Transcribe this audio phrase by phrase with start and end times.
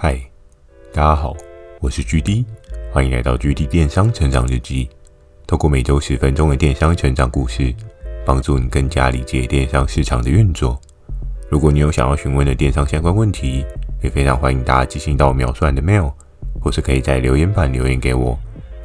[0.00, 0.16] 嗨，
[0.92, 1.36] 大家好，
[1.80, 2.44] 我是 GD，
[2.92, 4.88] 欢迎来到 GD 电商成长日记。
[5.44, 7.74] 透过每周十分钟的电商成长故事，
[8.24, 10.80] 帮助你更加理解电商市场的运作。
[11.50, 13.66] 如果你有想要询问的电商相关问题，
[14.00, 16.12] 也非常欢迎大家寄信到秒算的 mail，
[16.62, 18.38] 或是可以在留言板留言给我。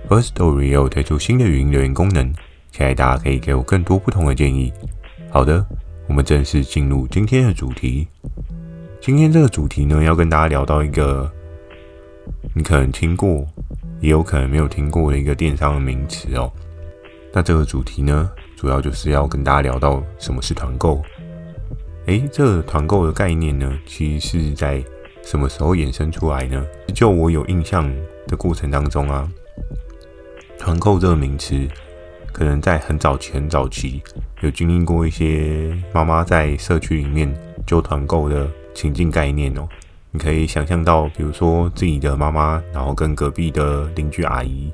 [0.10, 2.34] Firstory 又推出新的语音留言功能，
[2.72, 4.74] 期待大家可以给我更多不同的建议。
[5.30, 5.64] 好的，
[6.08, 8.08] 我们正式进入今天的主题。
[9.06, 11.30] 今天这个主题呢，要跟大家聊到一个
[12.56, 13.46] 你可能听过，
[14.00, 16.50] 也有可能没有听过的一个电商的名词哦。
[17.34, 21.02] 那这个主题呢，主要就是要跟大家聊到什么是团购。
[22.06, 24.82] 诶，这个团购的概念呢，其实是在
[25.22, 26.66] 什么时候衍生出来呢？
[26.96, 27.94] 就我有印象
[28.26, 29.30] 的过程当中啊，
[30.58, 31.68] 团购这个名词，
[32.32, 34.02] 可能在很早期、很早期
[34.40, 38.50] 有经历过一些妈妈在社区里面就团购的。
[38.74, 39.68] 情境概念哦，
[40.12, 44.72] 你可以想象到，比如说自己的妈妈，然后跟隔壁的邻居阿姨，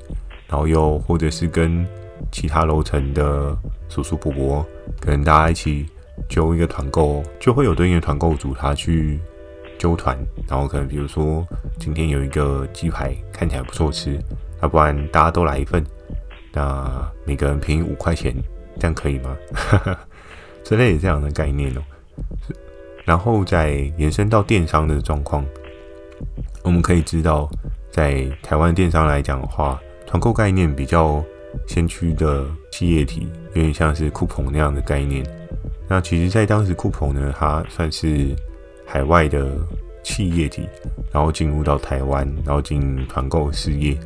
[0.48, 1.86] 然后又或者是跟
[2.30, 3.56] 其他楼层的
[3.88, 4.66] 叔叔伯伯，
[5.00, 5.86] 可能大家一起
[6.28, 9.18] 揪一个团购，就会有对应的团购组他去
[9.78, 11.46] 揪团，然后可能比如说
[11.78, 14.18] 今天有一个鸡排看起来不错吃，
[14.62, 15.82] 要不然大家都来一份，
[16.52, 18.34] 那每个人便宜五块钱，
[18.78, 19.36] 这样可以吗？
[20.62, 21.80] 之类这样的概念哦。
[23.04, 25.44] 然后再延伸到电商的状况，
[26.62, 27.50] 我们可以知道，
[27.90, 31.24] 在台湾电商来讲的话，团购概念比较
[31.66, 35.24] 先驱的企业体，有点像是酷澎那样的概念。
[35.88, 38.28] 那其实，在当时酷澎呢，它算是
[38.86, 39.58] 海外的
[40.04, 40.68] 企业体，
[41.10, 43.98] 然后进入到台湾，然后进行团购事业。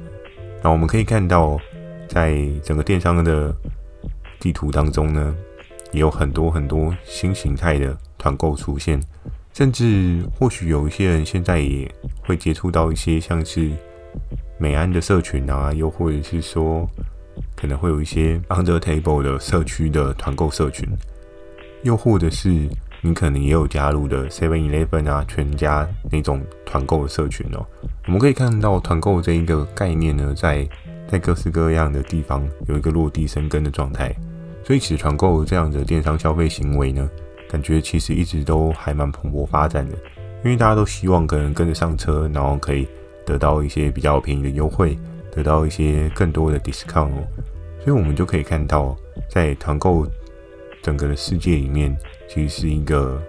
[0.62, 1.58] 那我们可以看到，
[2.08, 3.55] 在整个电商的
[4.41, 5.36] 地图当中呢，
[5.92, 7.95] 也有很多很多新形态的。
[8.25, 8.98] 团购出现，
[9.53, 11.86] 甚至或许有一些人现在也
[12.22, 13.70] 会接触到一些像是
[14.56, 16.89] 美安的社群啊，又或者是说
[17.55, 20.89] 可能会有一些 under table 的社区的团购社群，
[21.83, 22.48] 又或者是
[23.02, 27.67] 你可能也有加入的 Seven Eleven 啊、全家那种团购的社群哦。
[28.06, 30.67] 我们可以看到团购这一个概念呢，在
[31.06, 34.17] 在各式各样的地方有一个落地生根的状态，
[34.64, 37.06] 所以其实团购这样的电商消费行为呢。
[37.55, 39.97] 感觉其实一直都还蛮蓬勃发展的，
[40.42, 42.85] 因为大家都希望可能跟着上车，然后可以
[43.25, 44.98] 得到一些比较便宜的优惠，
[45.31, 47.25] 得到一些更多的 discount 哦。
[47.79, 48.97] 所以我们就可以看到，
[49.31, 50.05] 在团购
[50.83, 51.97] 整个的世界里面，
[52.29, 53.23] 其实是一个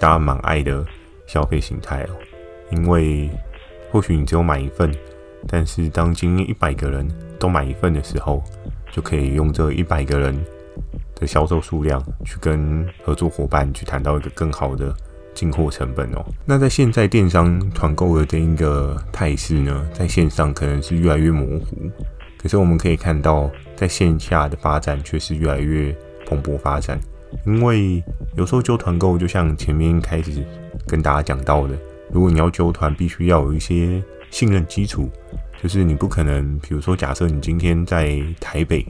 [0.00, 0.84] 大家蛮爱的
[1.28, 2.08] 消费形态哦。
[2.72, 3.30] 因为
[3.92, 4.92] 或许你只有买一份，
[5.46, 7.08] 但是当今天一百个人
[7.38, 8.42] 都买一份的时候，
[8.90, 10.44] 就可以用这一百个人。
[11.20, 14.92] 的销售数量，去跟合作伙伴去谈到一个更好的
[15.34, 16.24] 进货成本哦。
[16.46, 21.90] 那在现在电商团购的这一个态势呢，在线上可能是越来越模糊，
[22.38, 25.94] 可是我们可以看到，在线下的发展却是越来越
[26.26, 26.98] 蓬勃发展。
[27.46, 28.02] 因为
[28.34, 30.44] 有时候揪团购，就像前面开始
[30.86, 31.76] 跟大家讲到的，
[32.10, 35.08] 如果你要揪团，必须要有一些信任基础，
[35.62, 38.84] 就是你不可能，比如说假设你今天在台北。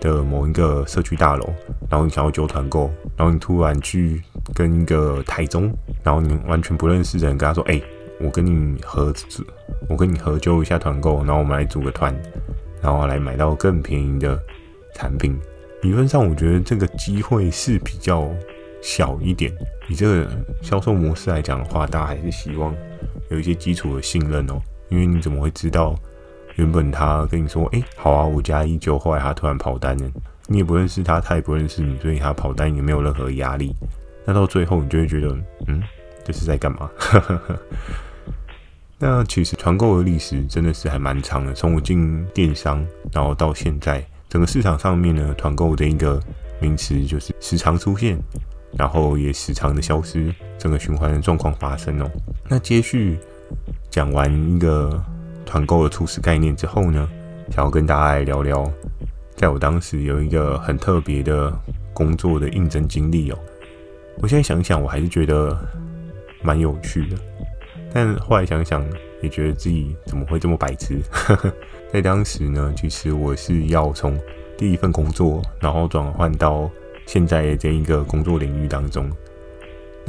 [0.00, 1.52] 的某一个社区大楼，
[1.90, 4.22] 然后你想要揪团购，然后你突然去
[4.54, 5.72] 跟一个台中，
[6.02, 7.80] 然后你完全不认识的人跟他说：“哎、
[8.20, 9.44] 我跟你合资，
[9.88, 12.14] 我跟你合揪一下团购，然后我们来组个团，
[12.80, 14.38] 然后来买到更便宜的
[14.94, 15.38] 产品。”
[15.82, 18.28] 理论上，我觉得这个机会是比较
[18.82, 19.52] 小一点。
[19.88, 20.28] 以这个
[20.60, 22.74] 销售模式来讲的话，大家还是希望
[23.30, 25.94] 有一些基础的信任哦，因为你怎么会知道？
[26.58, 30.10] 原本他跟你说，哎、好啊，五加一就，后来他突然跑单了，
[30.48, 33.72] 你也不认识他，他也不认识你，所以他跑单也没有任何压力。
[34.24, 35.80] 那到最后，你就会觉得，嗯，
[36.24, 36.90] 这是在干嘛？
[38.98, 46.20] 那其实团购的历史真的是还蛮长的，从我进电商，然后到现在，整个市场上面呢，团购的一个
[46.60, 48.18] 名词就是时常出现，
[48.76, 52.10] 然后也时常的消失，整个循环的状况发生哦。
[52.48, 53.16] 那接续
[53.88, 55.00] 讲完一个。
[55.48, 57.08] 团购的初始概念之后呢，
[57.50, 58.70] 想要跟大家来聊聊，
[59.34, 61.50] 在我当时有一个很特别的
[61.94, 63.38] 工作的应征经历哦。
[64.18, 65.58] 我现在想想，我还是觉得
[66.42, 67.16] 蛮有趣的，
[67.94, 68.86] 但后来想想，
[69.22, 71.00] 也觉得自己怎么会这么白痴。
[71.90, 74.20] 在当时呢，其实我是要从
[74.58, 76.70] 第一份工作，然后转换到
[77.06, 79.10] 现在的这一个工作领域当中。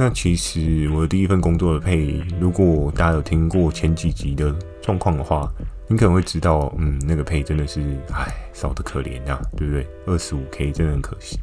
[0.02, 4.50] 那其实我的第一份工作的配，如果大家有听过前几集的
[4.80, 5.46] 状况的话，
[5.88, 9.86] 你可能会知道，嗯，那个配真的是，唉，少得可怜啊，对不对？
[10.06, 11.38] 二十五 K 真的很可惜。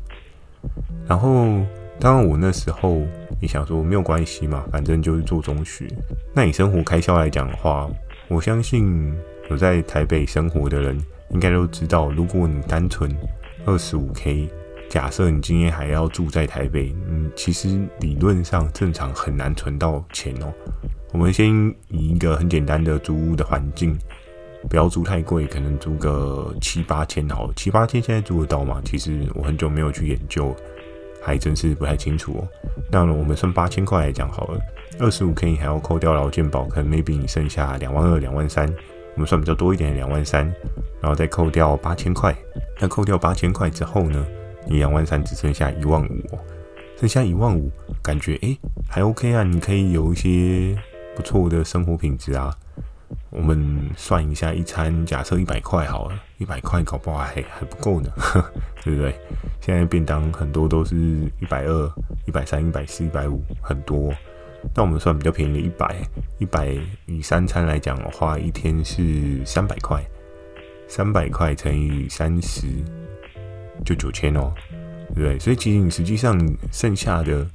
[1.07, 1.61] 然后
[1.99, 3.03] 当然，我那时候
[3.39, 5.87] 也想说没有关系嘛，反正就是做中学。
[6.33, 7.87] 那以生活开销来讲的话，
[8.27, 9.13] 我相信
[9.51, 10.99] 有在台北生活的人
[11.29, 13.15] 应该都知道，如果你单纯
[13.67, 14.49] 二十五 K，
[14.89, 20.53] 假设你今天还要住在台北，嗯，其实理论上正常很难存到钱哦。
[21.11, 21.49] 我们先
[21.89, 23.97] 以一个很简单的租屋的环境，
[24.69, 28.81] 不要租太贵，可能租个七八千好，七八千现在租得到吗？
[28.85, 30.55] 其实我很久没有去研究。
[31.19, 32.47] 还真是不太清楚哦。
[32.89, 34.61] 那我们算八千块来讲好了，
[34.97, 38.65] 二十五 K 你还要扣掉劳健保，可能 maybe 你剩下两万二、两万三。
[39.15, 40.45] 我们算比较多一点两万三，
[41.01, 42.33] 然后再扣掉八千块。
[42.79, 44.25] 那扣掉八千块之后呢，
[44.69, 46.39] 你两万三只剩下一万五哦。
[46.99, 47.69] 剩下一万五，
[48.01, 48.57] 感觉诶
[48.89, 50.75] 还 OK 啊，你可以有一些
[51.15, 52.51] 不错的生活品质啊。
[53.29, 58.09] 我们算一下，一餐假设一百块好了，一百块搞不好还还不够呢，
[58.83, 59.13] 对不对？
[59.61, 61.91] 现在便当很多都是一百二、
[62.25, 64.11] 一百三、一百四、一百五，很多。
[64.75, 65.95] 那我们算比较便宜的一百，
[66.39, 66.75] 一百
[67.05, 70.03] 以三餐来讲的话，一天是三百块，
[70.87, 72.67] 三百块乘以三十
[73.85, 74.53] 就九千哦，
[75.13, 75.39] 对不对？
[75.39, 76.39] 所以其实你实际上
[76.71, 77.45] 剩下的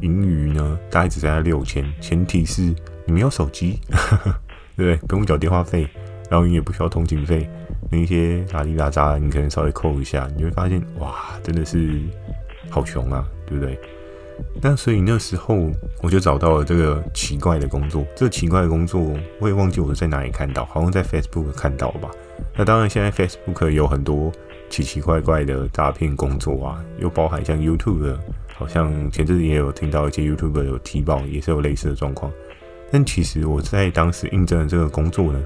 [0.00, 2.62] 盈余呢，大概只剩下六千，前提是
[3.04, 3.78] 你没有手机。
[4.76, 5.08] 对，不对？
[5.08, 5.86] 不用缴电话费，
[6.30, 7.48] 然后你也不需要通勤费，
[7.90, 12.00] 那一些拉里拉杂，你可能稍微扣一下，你会发现，哇，真的是
[12.70, 13.78] 好穷啊，对不对？
[14.62, 15.70] 那所以那时候
[16.00, 22.10] 我就找到了这个奇怪的工作，这个奇怪的工作我也忘记我在哪里看到，好像在 Facebook 看到吧。
[22.56, 24.32] 那当然，现在 Facebook 有很多
[24.70, 28.18] 奇奇怪怪的诈骗工作啊，又包含像 YouTube 的，
[28.54, 32.32] 好像前阵子也有听到一些 YouTube 有提报，也是有类似的状况。
[32.90, 35.42] 但其实我在当时应征的这个工作呢，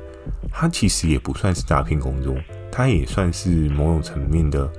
[0.50, 2.36] 它其实也不算是诈骗工作，
[2.70, 4.70] 它也算是某种层面的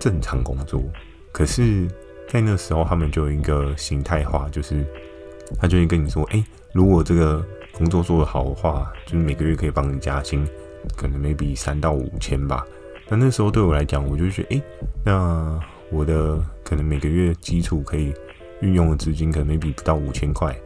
[0.00, 0.82] 正常工作。
[1.30, 1.86] 可是，
[2.28, 4.84] 在那时候，他们就有一个形态化，就是
[5.60, 10.46] 他就会跟你说：“哎，如果这个工作做得好的话，就是每个月可以帮你加薪，
[10.96, 12.66] 可能 maybe 三到五千吧。”
[13.12, 14.62] 那那时候对我来讲，我就觉得：“哎，
[15.04, 15.60] 那
[15.90, 18.10] 我的可能每个月基础可以
[18.62, 20.56] 运用的资金，可能每笔不到五千块。”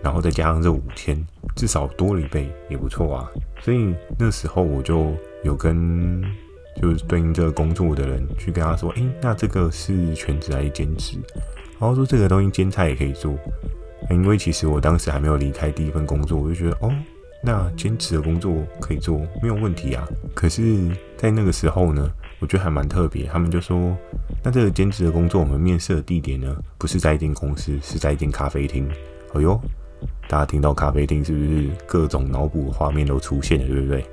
[0.00, 1.20] 然后再加上这五千，
[1.56, 3.28] 至少多了一倍也不错啊。
[3.60, 5.12] 所以那时候我就
[5.42, 6.22] 有跟
[6.80, 11.18] 就是对应这个工作的人去跟他说：“诶，那这个是全职还是兼职？”
[11.80, 13.34] 然后说这个东西兼差也可以做。
[14.10, 16.94] 因为其实我当时还没有离开第一份工作，我就觉得哦，
[17.44, 20.08] 那兼职的工作可以做，没有问题啊。
[20.34, 22.10] 可是，在那个时候呢，
[22.40, 23.26] 我觉得还蛮特别。
[23.26, 23.94] 他们就说
[24.42, 28.88] ：“那这个兼职的工作，我们面试的地点呢，不是在一间公司，是在一间咖啡厅。”
[29.34, 29.60] 哎呦！
[30.28, 34.04] 大家听到咖啡厅是不是各种脑补画面都出现了，对不对？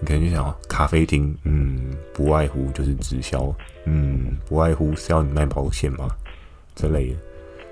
[0.00, 3.54] 你可能就想，咖啡厅，嗯，不外乎就是直销，
[3.84, 6.08] 嗯，不外乎是要你卖保险嘛，
[6.74, 7.16] 之类的。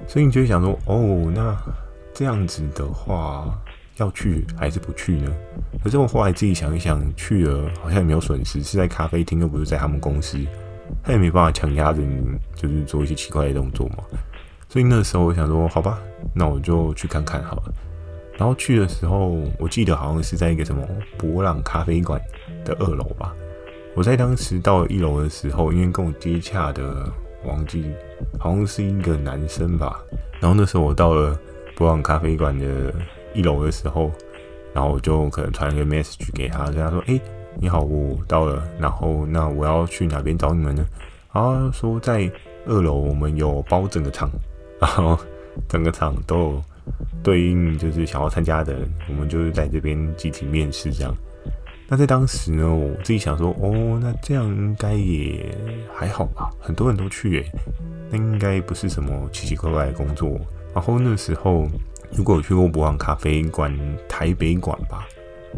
[0.07, 1.57] 所以你就会想说，哦，那
[2.15, 3.59] 这样子的话，
[3.99, 5.33] 要去还是不去呢？
[5.83, 10.39] 可是我后来自己想一想，去了好像也没有损失，是在咖啡厅，又不是在他们公司，
[11.03, 12.25] 他也没办法强压着你，
[12.55, 13.99] 就是做一些奇怪的动作嘛。
[14.69, 15.99] 所以那时候我想说，好吧，
[16.35, 17.75] 那我就去看看好了。
[18.37, 20.87] 然后去的时候，我记得好像是在一个什么
[21.17, 22.21] 博朗咖啡馆
[22.65, 23.35] 的二楼吧。
[23.97, 27.11] 我在当时到一楼的时候，因为跟我接洽的
[27.45, 27.91] 忘记
[28.39, 30.01] 好像是一个男生吧。
[30.39, 31.37] 然后那时候我到了
[31.75, 32.95] 博朗咖啡馆的
[33.39, 34.11] 一楼的时候，
[34.75, 37.21] 然后我就可能传一个 message 给他，跟他说：“哎，
[37.61, 38.61] 你好，我到了。
[38.81, 40.85] 然后那我要去哪边找你们呢？”
[41.33, 42.29] 然后说在
[42.67, 44.29] 二楼，我们有包整个场。
[44.81, 45.17] 然后
[45.69, 46.63] 整个场都有
[47.23, 51.15] 对应，就是想要参加的人，我们就是在这边集体面试这样。
[51.89, 55.55] 那在当时呢，我自己想说，哦，那这样应该也
[55.95, 57.51] 还好吧，很多人都去诶，
[58.11, 60.39] 那应该不是什么奇奇怪怪的工作。
[60.75, 61.67] 然后那时候，
[62.13, 63.77] 如果有去过博朗咖啡馆
[64.09, 65.07] 台北馆吧，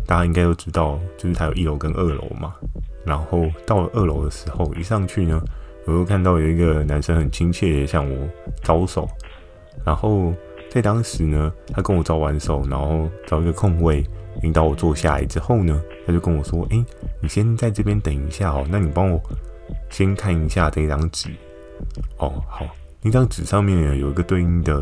[0.06, 2.54] 大家应该都知道，就是它有一楼跟二楼嘛。
[3.04, 5.42] 然后到了二楼的时候，一上去呢。
[5.86, 8.28] 我又看到有一个男生很亲切的向我
[8.62, 9.08] 招手，
[9.84, 10.32] 然后
[10.70, 14.04] 在当时呢，他跟我招完手，然后找一个空位
[14.42, 16.84] 引导我坐下来之后呢，他就跟我说：“诶，
[17.22, 19.20] 你先在这边等一下哦，那你帮我
[19.88, 21.30] 先看一下这张纸。
[22.18, 22.66] 哦，好，
[23.00, 24.80] 那张纸上面有一个对应的，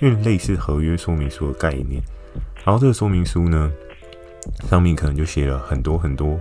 [0.00, 2.02] 因为类似合约说明书的概念，
[2.64, 3.72] 然后这个说明书呢，
[4.68, 6.38] 上面可能就写了很多很多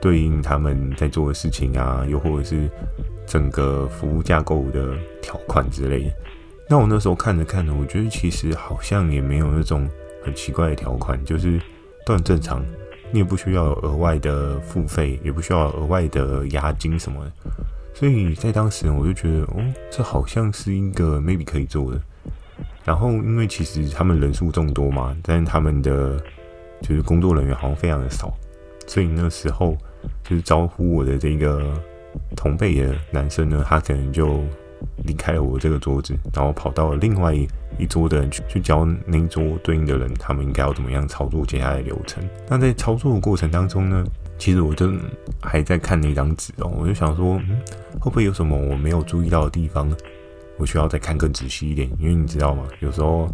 [0.00, 2.68] 对应他们在做的事情啊，又或者是。
[3.30, 6.10] 整个服务架构的条款之类的，
[6.66, 9.86] 那我那时候看着看着，我觉得其实好像也没有那种
[10.24, 11.60] 很奇怪的条款，就是
[12.06, 12.64] 都很正常。
[13.10, 17.32] 你也不需要额外的付费，也不需要额外的押金什么的，
[17.92, 22.00] 所以在当时我就觉得，哦，这好像是一个 maybe 可以做的。
[22.88, 26.18] 然后因为其实他们人数众多嘛，但是他们的
[26.80, 28.32] 就是工作人员好像非常的少，
[28.86, 29.76] 所以那时候
[30.24, 31.70] 就是招呼我的这个
[32.34, 34.42] 同辈的男生呢，他可能就。
[35.04, 42.22] 离开了我这个桌子，然后跑到了另外一桌的人去去教那一桌对应的人，他们应该要怎么样操作接下来的流程。
[42.46, 44.04] 那在操作的过程当中呢，
[44.38, 44.88] 其实我就
[45.42, 47.58] 还在看那张纸哦，我就想说，嗯，
[47.98, 49.96] 会不会有什么我没有注意到的地方呢？
[50.58, 52.64] 我需要再看更仔细一点，因为你知道吗？
[52.80, 53.28] 有时候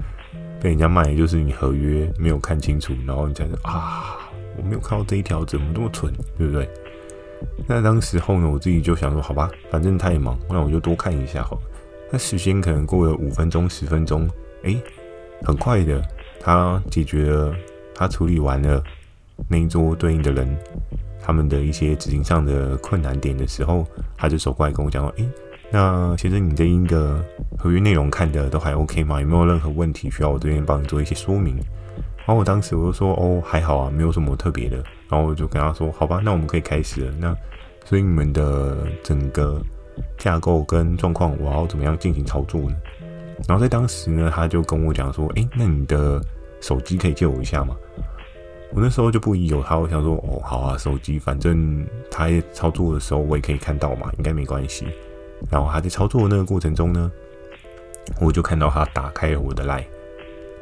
[0.60, 4.18] 被人家卖，就是你合约没有看清楚，然后你才说啊，
[4.56, 6.68] 我没有看到这一条，怎么这么蠢，对不对？
[7.66, 11.62] 那当时候呢，我自己就想说，好吧，反正他也忙，那我就多看一下好了。
[12.10, 14.28] 那时间可能过了五分钟、十分钟，
[14.62, 14.80] 诶，
[15.42, 16.00] 很快的，
[16.40, 17.54] 他解决了，
[17.94, 18.82] 他处理完了
[19.48, 20.56] 那一桌对应的人
[21.20, 23.84] 他们的一些执行上的困难点的时候，
[24.16, 25.28] 他就走过来跟我讲说，诶，
[25.72, 27.24] 那其实，你这一个
[27.58, 29.22] 合约内容看的都还 OK 吗？
[29.22, 31.56] 有没有任何问题需要我这边帮你做一些说明？
[32.18, 34.76] 然后我当时我就说，哦，还好啊，没有什么特别的。
[35.08, 37.14] 然后我就跟他说，好吧，那我们可以开始了。
[37.18, 37.34] 那
[37.86, 39.62] 所以你们的整个
[40.18, 42.76] 架构跟状况，我要怎么样进行操作呢？
[43.48, 46.22] 然后在当时呢，他就跟我讲说，诶，那你的
[46.60, 47.74] 手机可以借我一下吗？
[48.74, 54.86] 我那时候就不疑有他，我想说，哦，好啊，手机，反正他操作的时候我也可以看到嘛，应该没关系。
[55.50, 57.10] 然后他在操作的那个过程中呢，
[58.20, 59.84] 我就看到他打开了我的 LINE，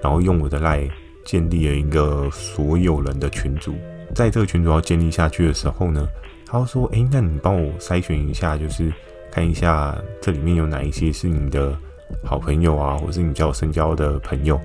[0.03, 0.91] 然后用我的 LINE。
[1.23, 3.75] 建立了一个所有人的群组，
[4.15, 6.09] 在这个群组要建立下去的时候呢，
[6.47, 8.91] 他说：“诶，那你帮我筛选一下，就是
[9.31, 11.77] 看一下这里面有哪一些是你的
[12.25, 14.59] 好朋友啊，或是你比较深交的朋友。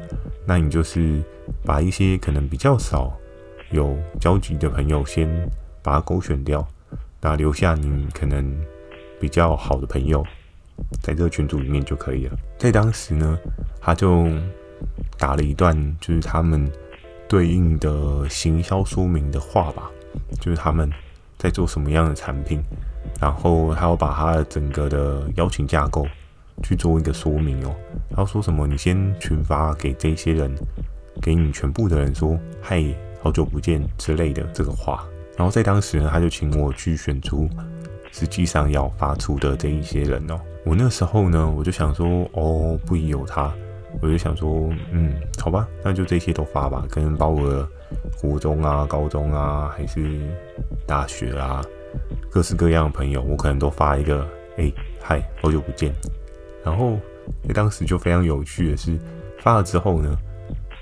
[0.45, 1.21] 那你就是
[1.65, 3.11] 把一些可能比较少
[3.71, 5.29] 有交集的朋友先
[5.83, 6.65] 把它勾选掉，
[7.19, 8.49] 那留下你可能
[9.19, 10.25] 比较好的朋友，
[11.01, 12.37] 在这个群组里面就可以了。
[12.57, 13.37] 在当时呢，
[13.81, 14.27] 他就。
[15.17, 16.69] 打了一段就是他们
[17.29, 19.89] 对应的行销说明的话吧，
[20.41, 20.91] 就是他们
[21.37, 22.61] 在做什么样的产品，
[23.19, 26.05] 然后他要把他的整个的邀请架构
[26.61, 27.73] 去做一个说明哦。
[28.13, 28.67] 他说什么？
[28.67, 30.53] 你先群发给这些人，
[31.21, 32.83] 给你全部的人说“嗨，
[33.21, 35.05] 好久不见”之类的这个话。
[35.37, 37.49] 然后在当时呢，他就请我去选出
[38.17, 40.39] 实际上要发出的这一些人哦。
[40.63, 43.53] 我那时候呢，我就想说，哦，不疑有他。
[44.01, 46.85] 我就想说，嗯，好吧，那就这些都发吧。
[46.89, 47.67] 可能包括
[48.21, 50.19] 国中啊、高中啊，还是
[50.87, 51.61] 大学啊，
[52.29, 54.25] 各式各样的朋友，我可能都发一个，
[54.57, 55.93] 哎、嗨，好久不见。
[56.63, 56.97] 然后，
[57.47, 58.97] 欸、当时就非常有趣的是，
[59.39, 60.17] 发了之后呢，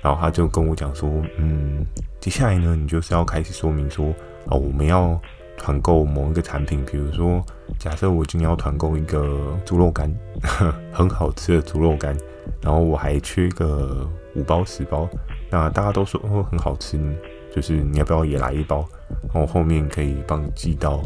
[0.02, 1.84] 然后他就跟我讲说，嗯，
[2.20, 4.06] 接下来呢，你就是要开始说明说，
[4.46, 5.20] 哦，我们要
[5.56, 7.44] 团购某一个产品，比如说，
[7.78, 10.12] 假设我今天要团购一个猪肉干，
[10.92, 12.16] 很好吃的猪肉干。
[12.60, 15.08] 然后我还缺个五包十包，
[15.50, 16.98] 那大家都说哦很好吃，
[17.54, 18.86] 就是你要不要也来一包？
[19.32, 21.02] 然后后面可以帮你寄到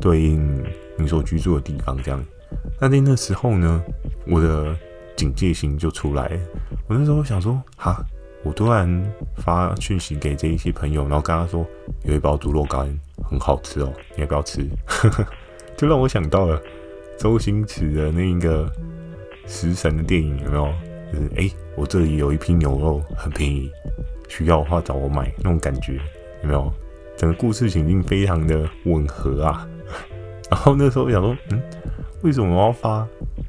[0.00, 0.62] 对应
[0.98, 2.22] 你所居住的地方，这样。
[2.78, 3.82] 那在那时候呢，
[4.26, 4.76] 我的
[5.16, 6.38] 警戒心就出来。
[6.86, 8.04] 我那时候想说，哈，
[8.44, 11.66] 我突然发讯息给这一些朋友，然后跟他说
[12.04, 12.86] 有一包猪肉干
[13.22, 14.66] 很好吃哦，你要不要吃？
[15.76, 16.60] 就让我想到了
[17.18, 18.70] 周星驰的那一个。
[19.44, 20.72] 食神的电影有没有？
[21.12, 23.68] 就是哎、我这里有一批牛肉，很便宜，
[24.28, 25.94] 需要的话找我买那种感觉，
[26.42, 26.72] 有没有？
[27.16, 29.68] 整个故事情境非常的吻合啊。
[30.48, 31.60] 然后那时候我想说，嗯，
[32.22, 33.06] 为什么我要发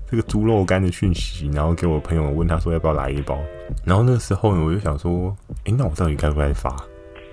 [0.10, 3.40] 这个猪肉干的讯息，然后给我朋友问他说要不要来一包？
[3.86, 6.76] 然后那时候呢，我就想说，哎、那我到底该不该发？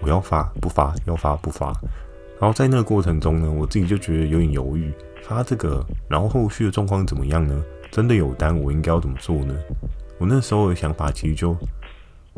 [0.01, 0.95] 我要发不发？
[1.07, 1.67] 要发不发？
[2.41, 4.93] 然后在那个过程中呢，我自己就觉得有点犹豫，
[5.23, 7.63] 发这个，然后后续的状况怎么样呢？
[7.91, 9.55] 真的有单，我应该要怎么做呢？
[10.19, 11.57] 我那时候的想法其实就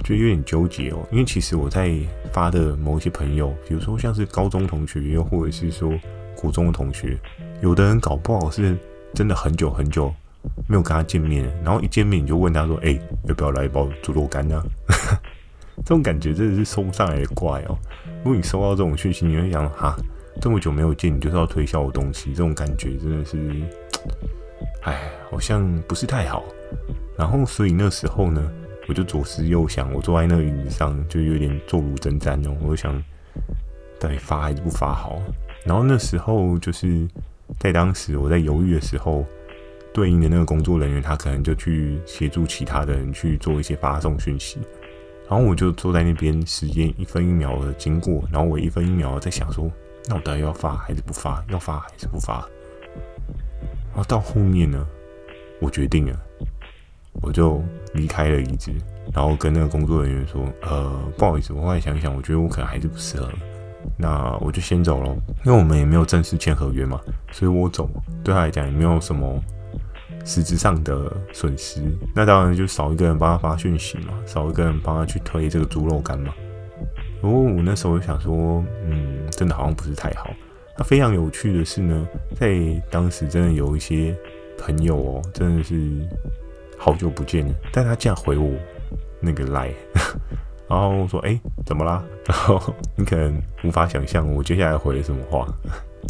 [0.03, 1.93] 就有点纠结哦，因为其实我在
[2.33, 5.93] 发的某一些朋友，比如说像是高中同学，又或者是说
[6.35, 7.17] 国中的同学，
[7.61, 8.77] 有的人搞不好是
[9.15, 10.13] 真的很久很久
[10.69, 14.63] 没有跟他见面，然后一见面你就问他说：“哎，要不要来一包猪肉干呢？”
[15.85, 17.77] 这种感觉真的是说不上来的怪哦。
[18.19, 19.97] 如果你收到这种讯息，你会想：哈，
[20.41, 23.39] 这么久没有见，你就是要推销我东西，这种感觉真的是。
[24.83, 26.45] 哎，好像不是太好。
[27.17, 28.51] 然后，所以那时候呢，
[28.89, 32.57] 我就左思右想，我坐在那个椅子上，就有点坐如针毡哦。
[32.63, 33.03] 我就想，
[33.99, 35.21] 到底发还是不发好？
[35.65, 37.07] 然后那时候就是
[37.59, 39.25] 在当时我在犹豫的时候，
[39.93, 44.59] 对应的那个工作人员，他可能就去协助其他的人去做一些发送讯息。
[45.29, 49.71] 然后我就坐在那边，时间一分一秒的经过，然后我一分一秒的在想说，
[50.09, 51.43] 那我到底要发还是不发？
[51.49, 52.47] 要发还是不发？
[53.95, 54.87] 然后到后面呢，
[55.61, 56.19] 我决定了，
[57.23, 57.63] 我就
[57.95, 58.71] 离开了椅子，
[59.15, 63.31] 然后跟那个工作人员说：“呃，不好意思，我后来想想，我觉得我可能还是不适合。”
[63.99, 65.09] 那我就先走了，
[65.45, 67.89] 因为我们也没有正式签合约嘛，所以我走
[68.23, 69.43] 对他来讲也没有什么
[70.25, 71.83] 实质上的损失。
[72.15, 76.33] 那当然就少一个人帮他发讯息嘛，少一个人帮他去推这个猪肉干嘛。
[77.21, 80.31] 不过我那时候想说，嗯，真的好像不是太好。
[80.77, 82.57] 那非常有趣的是呢，在
[82.91, 84.17] 当时真的有一些
[84.59, 85.77] 朋友哦，真的是
[86.79, 88.51] 好久不见了，但他竟然回我
[89.21, 89.73] 那个赖。
[90.69, 95.47] 然后说：“哎，怎么啦？”然后你可能无法想象我接下来回了什么话。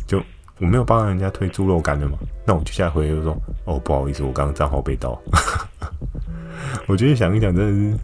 [0.06, 0.22] 就
[0.62, 2.16] 我没有帮人家推猪肉干的嘛，
[2.46, 5.20] 那我就下来回就说：“哦，不好意思，我刚刚账号被盗。
[6.86, 7.98] ”我觉得想一想，真的是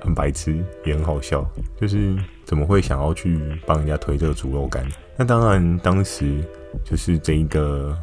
[0.00, 1.44] 很白痴，也很好笑。
[1.76, 4.86] 就是怎么会想要去帮人家推这个猪肉干？
[5.16, 6.40] 那当然，当时
[6.84, 7.98] 就是这一个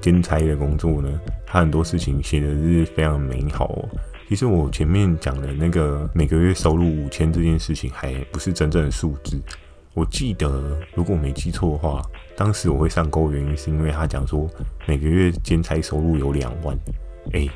[0.00, 3.88] 兼差的工作呢，他很多事情写的是非常美好哦。
[4.26, 9.38] 其实我前面讲的那个每个月收入五千这件事情，还不是真正的数字。
[9.98, 12.00] 我记得，如果我没记错的话，
[12.36, 14.48] 当时我会上钩原因是因为他讲说
[14.86, 16.78] 每个月兼差收入有两万。
[17.32, 17.48] 哎，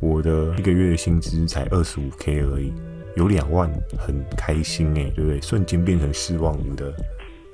[0.00, 2.72] 我的一个月的薪资才二十五 K 而已，
[3.14, 5.40] 有两万很开心哎，对不对？
[5.40, 6.92] 瞬间变成四万五的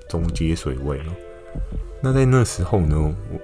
[0.08, 1.12] 中阶水位了。
[2.00, 3.40] 那在那时候呢，我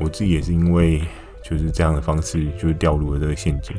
[0.00, 1.00] 我自己也是因为
[1.44, 3.76] 就是这样的方式，就是掉入了这个陷阱。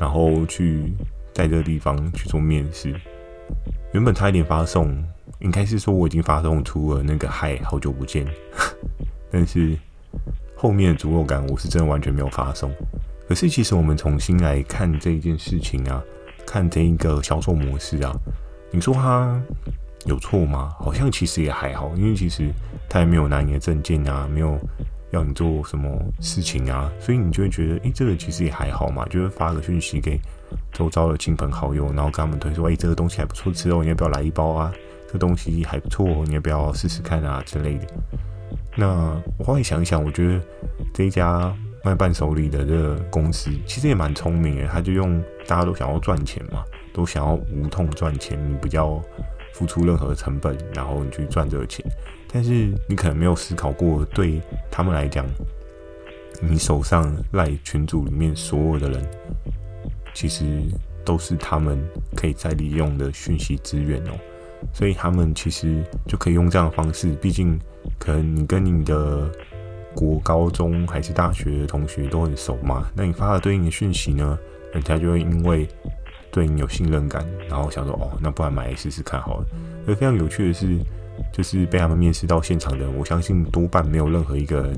[0.00, 0.94] 然后去
[1.34, 2.94] 在这个地方去做面试，
[3.94, 4.92] 原本差一点发送，
[5.38, 8.26] 应该是说我已经发送出了那个嗨，好久不见，
[9.30, 9.78] 但是
[10.56, 12.72] 后面的足够感我是真的完全没有发送。
[13.28, 16.02] 可是其实我们重新来看这一件事情啊，
[16.44, 18.12] 看这一个销售模式啊，
[18.72, 19.40] 你说他
[20.06, 20.74] 有错吗？
[20.80, 22.50] 好像其实也还好，因为其实
[22.88, 24.58] 他也没有拿你的证件啊，没有。
[25.10, 25.88] 要你做什么
[26.20, 26.90] 事情啊？
[26.98, 30.20] 所以你就会觉得，诶、这个其实也还好嘛，就是发个讯息给
[30.72, 34.72] 周遭的亲朋好友，然后跟他们推说，哎、欸，这个东西还不错吃哦，你要不要来一包啊？
[35.12, 37.86] 这东西还不错，你要不要试试看啊之类的。
[38.76, 40.40] 那我后来想一想，我觉得
[40.92, 49.00] 这一家卖伴手礼的这个公司其实也蛮聪明的，他就用大家都想要赚钱嘛，都想要无痛赚钱，你不要
[49.52, 51.84] 付出任何成本，然后你去赚这个钱。
[52.32, 55.24] 但是你可能没有思考过，对他们来讲，
[56.40, 59.08] 你手上赖群组里面所有的人，
[60.14, 60.44] 其实
[61.04, 61.78] 都是他们
[62.16, 64.12] 可以再利用的讯息资源哦。
[64.72, 67.58] 所以他们其实就可以用这样的方式，毕竟
[67.98, 69.30] 可能你跟你的
[69.94, 74.38] 国高中还是大学同学都很熟嘛，那你发了对应的讯息呢，
[74.72, 75.68] 人家就会因为
[76.30, 79.46] 对你有信任感，然后想说哦，那不然买来试试看好了。
[79.86, 80.78] 而非常有趣的是。
[81.32, 84.76] 就是被他们面试到现场的，我相信多半没有任何一个人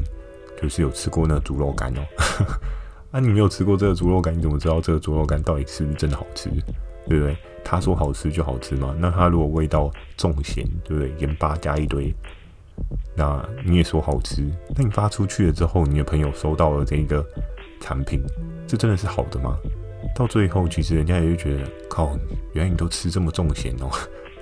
[0.60, 2.02] 就是有吃过那猪肉干哦。
[3.16, 6.50] 啊，你没有吃过这个猪肉干，你怎么知道这个猪肉干到底是不是真的好吃？
[7.08, 7.34] 对不对？
[7.64, 8.94] 他说好吃就好吃嘛。
[8.98, 11.10] 那他如果味道重咸，对不对？
[11.18, 12.14] 盐巴加一堆，
[13.16, 14.46] 那你也说好吃。
[14.76, 17.24] 那你发出去了之后，你的朋友收到了这一个
[17.80, 18.20] 产品，
[18.66, 19.56] 这真的是好的吗？
[20.14, 22.14] 到最后，其实人家也会觉得，靠，
[22.52, 23.88] 原来你都吃这么重咸哦。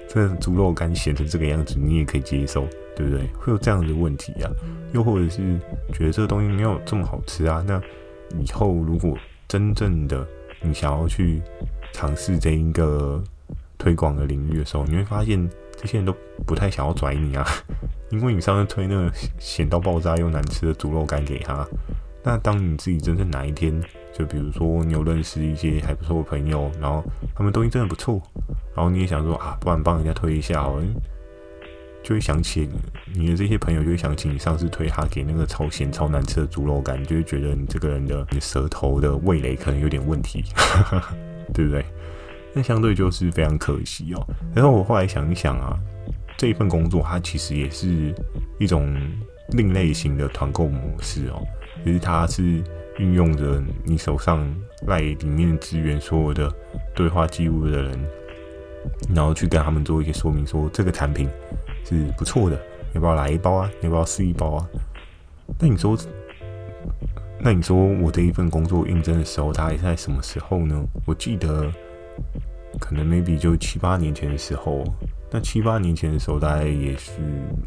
[0.08, 3.24] 这猪肉干咸成这个样子，你也可以接受，对不对？
[3.38, 4.50] 会有这样的问题啊？
[4.92, 5.60] 又或者是
[5.92, 7.64] 觉得这个东西没有这么好吃啊？
[7.64, 7.80] 那
[8.40, 9.16] 以后如果
[9.48, 10.26] 真正的
[10.62, 11.42] 你想要去
[11.92, 13.22] 尝试这一个
[13.78, 16.14] 推广的领域的时候，你会发现这些人都
[16.46, 17.44] 不太想要拽你啊，
[18.10, 21.66] 因为你上次推那个咸到爆炸又难吃的猪肉干给他，
[22.22, 23.78] 那当你自己真正哪一天，
[24.12, 28.20] 就比如说你有认识一些还不错的朋友，然后他们东西真的不错。
[28.74, 30.82] 然后你也想说啊，不然帮人家推一下好了，
[32.04, 32.68] 就会想起
[33.14, 40.44] 你的这些朋友，就会想起你上次推他给那个超咸超难吃的猪肉干，就会觉得你这个人的你舌头的味蕾可能有点问题，
[41.54, 41.82] 对不对？
[42.52, 44.22] 那相对就是非常可惜哦。
[44.54, 45.76] 然后我后来想一想啊，
[46.36, 48.14] 这一份工作它其实也是
[48.58, 48.94] 一种
[49.52, 51.42] 另类型的团购模式哦，
[51.84, 52.62] 其实它是
[52.98, 54.46] 运用着你手上
[54.86, 56.52] 赖里面资源所有的
[56.94, 57.98] 对话记录的人。
[59.14, 61.26] 然后去跟他们做一些说明，说这个产品
[61.84, 62.58] 是不错的，
[62.94, 63.70] 要不要来一包啊？
[63.82, 64.68] 要不要试一包啊？
[65.58, 65.96] 那你说，
[67.38, 70.82] 那你说我这一份工作应征的时候，大概在什么时候呢？
[71.06, 71.70] 我记得
[72.80, 74.84] 可能 maybe 就七八年前的时候。
[75.30, 77.12] 那七八年前的时候，大概也是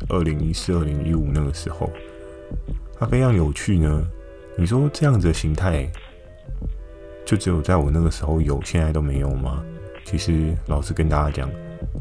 [0.07, 1.89] 二零一四、二零一五那个时候。
[2.97, 4.07] 它非常有趣呢。
[4.57, 5.85] 你说这样子的形态，
[7.25, 9.63] 就只有在我那个时候有，现在都没有吗？
[10.05, 11.49] 其实，老实跟大家讲，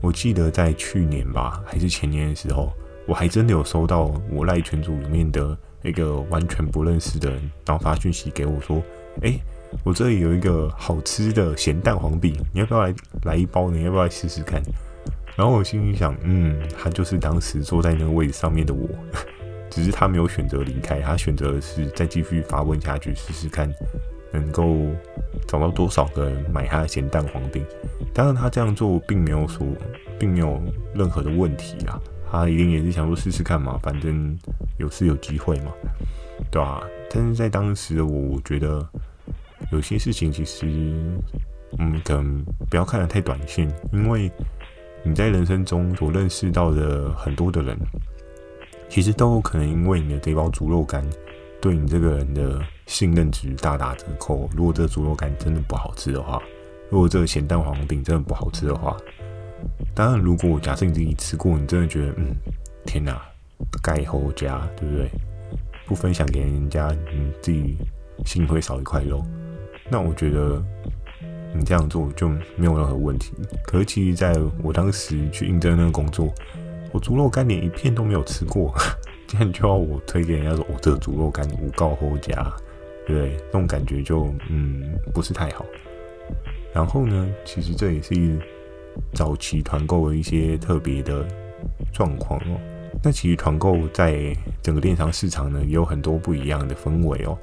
[0.02, 2.72] 我记得在去年吧，还是前年的时候，
[3.06, 8.82] 我还真的有收到我赖群组里面的一个完全不认识的人，然后发讯息给我说
[9.22, 9.38] ：“哎，
[9.84, 13.80] 我这里有一个好吃的咸蛋黄饼，你要不要来来一包呢？
[13.80, 14.62] 要不要来试试看？”
[15.36, 18.88] 然后我心里想：“嗯，他就是当时坐在那个位置上面的我，
[19.70, 23.70] 只是他没有选择离开，他选择是再继续发问下去试试看，
[24.36, 24.76] 能够
[25.46, 27.64] 找到多少个人买他的咸蛋黄饼。
[28.14, 29.66] 当然，他这样做并没有说，
[30.18, 30.60] 并没有
[30.94, 34.36] 任何的问题啊。”他一定也是想说试试看嘛，反正
[34.78, 35.72] 有是有机会嘛，
[36.50, 36.82] 对吧、啊？
[37.08, 38.86] 但是在当时的我，我觉得
[39.70, 40.66] 有些事情其实，
[41.78, 44.30] 嗯，可能不要看得太短线，因为
[45.04, 47.78] 你在人生中所认识到的很多的人，
[48.88, 51.04] 其实都有可能因为你的这包猪肉干
[51.60, 54.48] 对你这个人的信任值大打折扣。
[54.56, 56.40] 如果这猪肉干真的不好吃的话，
[56.90, 58.96] 如果这个咸蛋黄饼真的不好吃的话。
[59.94, 62.36] 当然，如果假设你自己吃过，你真的觉得，嗯，
[62.84, 63.20] 天哪，
[63.82, 65.10] 盖后加，对不对？
[65.86, 67.78] 不分享给人家，你自己
[68.24, 69.24] 心会少一块肉。
[69.88, 70.62] 那我觉得
[71.54, 73.32] 你这样做就没有任何问题。
[73.64, 76.32] 可是，其实在我当时去应征那个工作，
[76.92, 78.74] 我猪肉干连一片都没有吃过，
[79.26, 82.32] 竟然就要我推给人家说，我、哦、这个猪肉干无告后加，
[83.06, 83.36] 对不对？
[83.36, 85.64] 这种感觉就嗯不是太好。
[86.72, 88.38] 然后呢，其实这也是。
[89.12, 91.22] 早期团购的一些特别的
[91.92, 92.58] 状况哦，
[93.02, 97.36] 那其实团购在整个电商市场呢，也有很多不一样的氛围哦。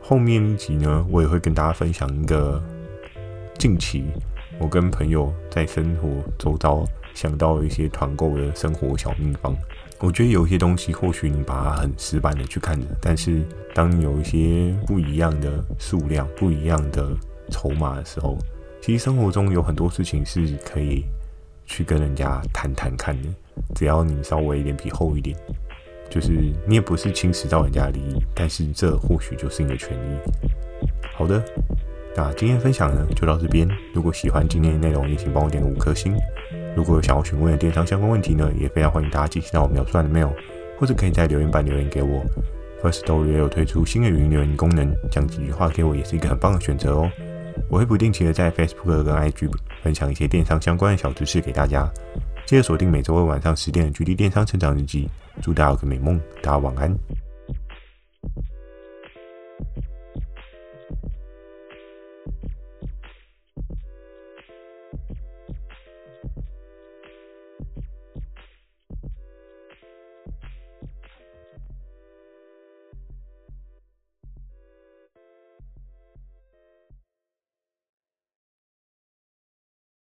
[0.00, 2.60] 后面一集呢，我也会跟大家分享一个
[3.56, 4.04] 近期
[4.58, 9.54] 我跟朋友在生活周遭想到一些团购的生活小秘方。
[9.98, 13.42] 我觉得有一些东西，或许你把它很死板的去看着，但是
[13.74, 17.16] 当你有一些不一样的数量、不一样的
[17.50, 18.36] 筹码的时候。
[18.82, 21.04] 其实生活中有很多事情是可以
[21.64, 23.28] 去跟人家谈谈看的，
[23.74, 25.36] 只要你稍微脸皮厚一点，
[26.08, 26.30] 就是
[26.68, 30.18] 你也不是侵蚀到人家的利益，但是这或许就是你的权利。
[31.16, 31.42] 好的，
[32.14, 33.66] 那今天分享呢就到这边。
[33.92, 36.14] 如果喜欢今天的内容，也请帮我点个五颗星。
[36.76, 40.30] 如果有想要询问的电商相关问题呢，也非常欢迎大家寄信到我描述栏的 mail，
[40.78, 42.22] 或者可以在留言板留言给我。
[42.82, 47.10] Firstory 也有推出新的语音留言功能，讲几句话给我也是一个很棒的选择哦。
[47.70, 49.50] 我会不定期的在 Facebook 跟 IG
[49.82, 51.90] 分享一些电商相关的小知识给大家，
[52.44, 55.08] 记得锁定每周二晚上十点的《GD 电商成长日记》，
[55.42, 56.94] 祝大家有个美梦，大家晚安。